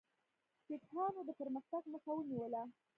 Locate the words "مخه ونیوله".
1.93-2.63